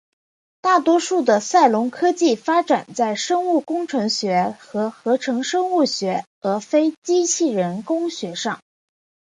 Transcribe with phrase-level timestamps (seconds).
[0.61, 8.59] 大多数的赛隆科技发展在生物工程学和合成生物学而非机器人工学上。